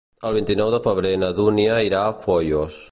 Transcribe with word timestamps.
El 0.29 0.31
vint-i-nou 0.37 0.71
de 0.75 0.79
febrer 0.87 1.11
na 1.25 1.31
Dúnia 1.41 1.77
irà 1.91 2.05
a 2.09 2.19
Foios. 2.27 2.79